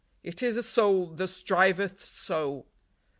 [0.31, 2.65] "(It is a Soul that striveth so.)